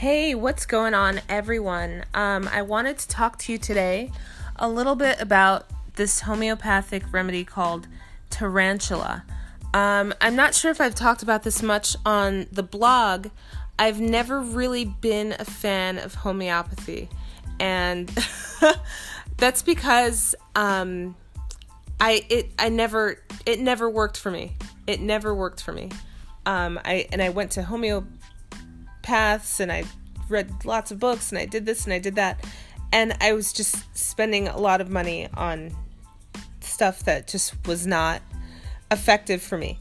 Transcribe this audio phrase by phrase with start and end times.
[0.00, 2.06] Hey, what's going on, everyone?
[2.14, 4.10] Um, I wanted to talk to you today
[4.56, 5.66] a little bit about
[5.96, 7.86] this homeopathic remedy called
[8.30, 9.24] tarantula.
[9.74, 13.26] Um, I'm not sure if I've talked about this much on the blog.
[13.78, 17.10] I've never really been a fan of homeopathy,
[17.60, 18.08] and
[19.36, 21.14] that's because um,
[22.00, 24.56] I it I never it never worked for me.
[24.86, 25.90] It never worked for me.
[26.46, 28.19] Um, I and I went to homeopathy
[29.10, 29.82] paths and I
[30.28, 32.44] read lots of books and I did this and I did that.
[32.92, 35.74] And I was just spending a lot of money on
[36.60, 38.22] stuff that just was not
[38.88, 39.80] effective for me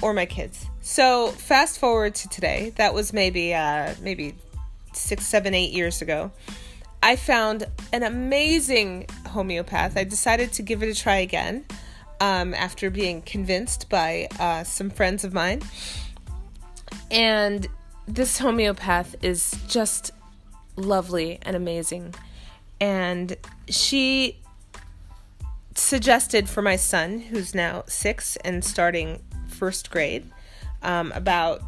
[0.00, 0.64] or my kids.
[0.80, 2.72] So fast forward to today.
[2.76, 4.34] That was maybe uh, maybe
[4.94, 6.32] six, seven, eight years ago.
[7.02, 9.98] I found an amazing homeopath.
[9.98, 11.66] I decided to give it a try again
[12.18, 15.60] um, after being convinced by uh, some friends of mine.
[17.10, 17.68] And
[18.10, 20.10] this homeopath is just
[20.76, 22.14] lovely and amazing.
[22.80, 23.36] And
[23.68, 24.38] she
[25.74, 30.28] suggested for my son, who's now six and starting first grade,
[30.82, 31.62] um, about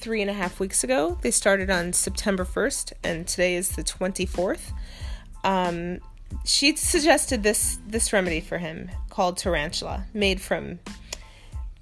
[0.00, 1.18] three and a half weeks ago.
[1.22, 4.72] They started on September 1st, and today is the 24th.
[5.44, 6.00] Um,
[6.44, 10.80] she suggested this this remedy for him called tarantula, made from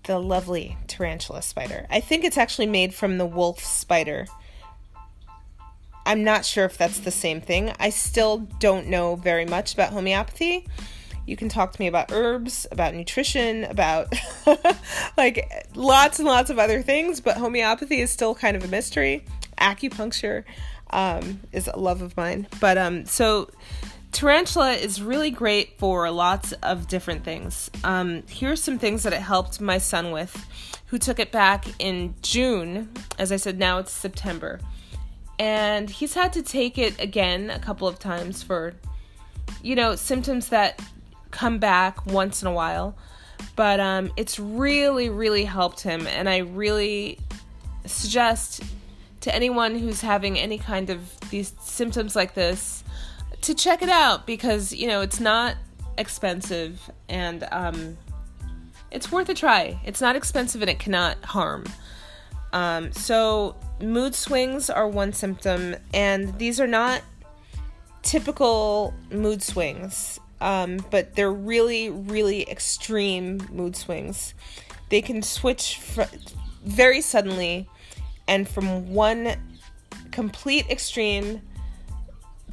[0.07, 1.87] the lovely tarantula spider.
[1.91, 4.27] I think it's actually made from the wolf spider.
[6.07, 7.73] I'm not sure if that's the same thing.
[7.81, 10.67] I still don't know very much about homeopathy.
[11.27, 14.13] You can talk to me about herbs, about nutrition, about
[15.17, 19.25] like lots and lots of other things, but homeopathy is still kind of a mystery.
[19.59, 20.45] Acupuncture
[20.91, 22.47] um, is a love of mine.
[22.61, 23.51] But um, so
[24.15, 27.69] Tarantula is really great for lots of different things.
[27.83, 30.47] Um, here's some things that it helped my son with,
[30.87, 32.91] who took it back in June.
[33.19, 34.61] As I said, now it's September.
[35.41, 38.75] And he's had to take it again a couple of times for,
[39.65, 40.81] you know, symptoms that
[41.33, 42.97] come back once in a while.
[43.57, 46.07] But um, it's really, really helped him.
[46.07, 47.19] And I really
[47.85, 48.63] suggest
[49.23, 52.85] to anyone who's having any kind of these symptoms like this
[53.45, 55.57] to check it out because you know it's not
[55.99, 57.97] expensive and um,
[58.91, 59.79] it's worth a try.
[59.85, 61.65] It's not expensive and it cannot harm.
[62.53, 67.03] Um, so mood swings are one symptom, and these are not
[68.03, 74.35] typical mood swings, um, but they're really, really extreme mood swings.
[74.89, 76.03] They can switch fr-
[76.65, 77.69] very suddenly,
[78.29, 79.35] and from one
[80.13, 81.43] complete extreme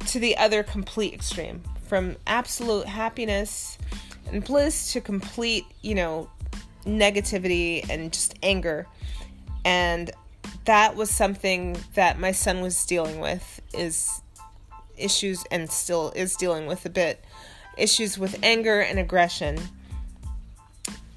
[0.06, 3.78] to the other complete extreme from absolute happiness
[4.30, 6.30] and bliss to complete, you know,
[6.84, 8.86] negativity and just anger.
[9.64, 10.10] And
[10.64, 14.22] that was something that my son was dealing with is
[14.96, 17.24] issues and still is dealing with a bit
[17.76, 19.58] issues with anger and aggression.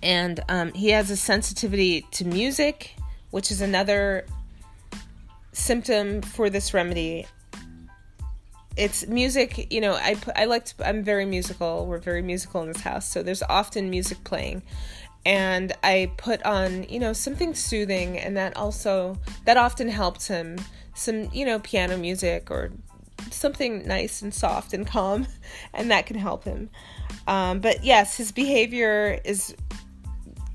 [0.01, 2.95] And um, he has a sensitivity to music,
[3.31, 4.25] which is another
[5.51, 7.25] symptom for this remedy
[8.77, 11.85] it's music you know i i like to, i'm very musical.
[11.85, 14.63] We're very musical in this house so there's often music playing.
[15.25, 20.57] And i put on you know something soothing and that also that often helps him.
[20.93, 22.71] Some you know piano music or
[23.31, 25.27] something nice and soft and calm
[25.73, 26.69] and that can help him.
[27.27, 29.55] Um, but yes his behavior is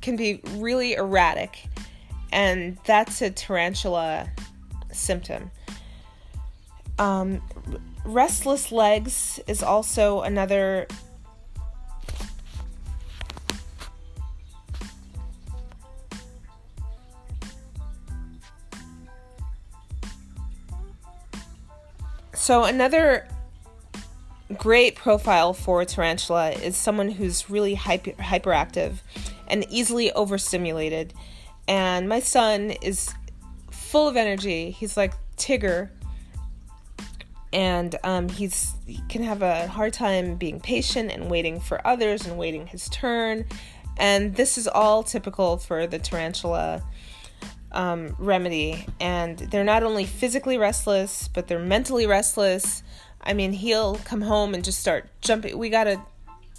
[0.03, 1.69] can be really erratic
[2.33, 4.31] and that's a tarantula
[4.93, 5.51] symptom
[7.01, 7.43] um,
[8.05, 10.87] restless legs is also another
[22.35, 23.29] So another
[24.57, 29.03] great profile for tarantula is someone who's really hyper, hyperactive
[29.47, 31.15] and easily overstimulated.
[31.69, 33.15] And my son is
[33.71, 34.71] full of energy.
[34.73, 35.91] He's like Tigger
[37.53, 42.27] and um, he's he can have a hard time being patient and waiting for others
[42.27, 43.45] and waiting his turn.
[43.97, 46.83] And this is all typical for the tarantula
[47.73, 48.87] um, remedy.
[49.01, 52.83] And they're not only physically restless but they're mentally restless.
[53.21, 55.59] I mean he'll come home and just start jumping.
[55.59, 56.01] We got a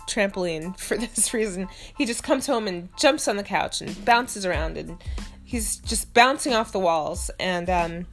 [0.07, 1.69] trampoline for this reason.
[1.97, 4.97] He just comes home and jumps on the couch and bounces around and
[5.45, 7.31] he's just bouncing off the walls.
[7.39, 8.07] And um,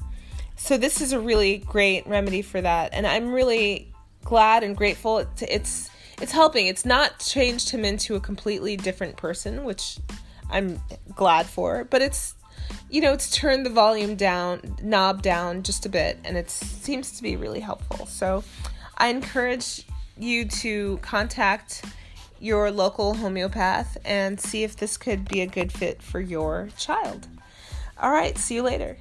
[0.59, 3.93] so this is a really great remedy for that, and I'm really
[4.25, 5.19] glad and grateful.
[5.19, 5.91] It's
[6.21, 6.67] it's, helping.
[6.67, 9.99] It's not changed him into a completely different person, which
[10.51, 10.83] I'm
[11.15, 12.35] glad for, but it's
[12.91, 17.13] you know, it's turned the volume down, knob down just a bit, and it seems
[17.13, 18.07] to be really helpful.
[18.07, 18.43] So
[18.97, 19.85] I encourage
[20.19, 21.85] you to contact
[22.41, 27.29] your local homeopath and see if this could be a good fit for your child.
[28.01, 28.97] All right, see you later.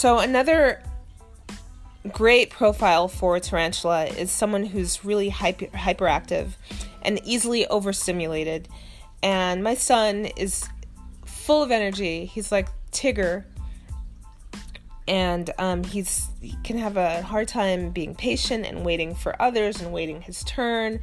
[0.00, 0.82] So, another
[2.10, 6.52] great profile for a tarantula is someone who's really hyper, hyperactive
[7.02, 8.66] and easily overstimulated.
[9.22, 10.66] And my son is
[11.26, 12.24] full of energy.
[12.24, 13.44] He's like Tigger.
[15.06, 19.82] And um, he's he can have a hard time being patient and waiting for others
[19.82, 21.00] and waiting his turn.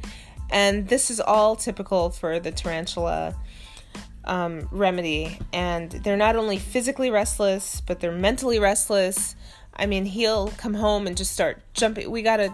[0.50, 3.36] And this is all typical for the tarantula
[4.28, 5.38] um, remedy.
[5.52, 9.34] And they're not only physically restless, but they're mentally restless
[9.78, 12.10] I mean, he'll come home and just start jumping.
[12.10, 12.52] We got a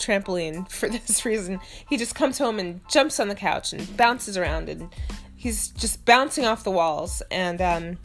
[0.00, 1.60] trampoline for this reason.
[1.88, 4.92] He just comes home and jumps on the couch and bounces around and
[5.36, 7.22] he's just bouncing off the walls.
[7.30, 7.98] And um,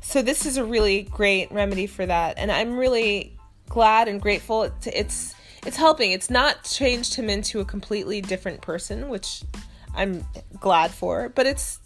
[0.00, 2.38] so this is a really great remedy for that.
[2.38, 3.36] And I'm really
[3.68, 4.62] glad and grateful.
[4.62, 5.34] It's, it's
[5.66, 6.12] it's helping.
[6.12, 9.42] It's not changed him into a completely different person, which
[9.92, 10.24] I'm
[10.60, 11.80] glad for, but it's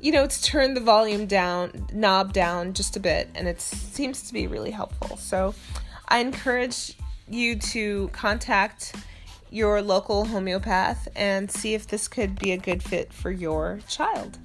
[0.00, 4.22] you know, it's turned the volume down, knob down just a bit, and it seems
[4.28, 5.16] to be really helpful.
[5.16, 5.54] So
[6.08, 6.96] I encourage
[7.28, 8.94] you to contact
[9.50, 14.38] your local homeopath and see if this could be a good fit for your child.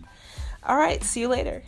[0.63, 1.63] All right, see you later.